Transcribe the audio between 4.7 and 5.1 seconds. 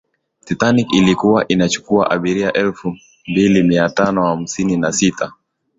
na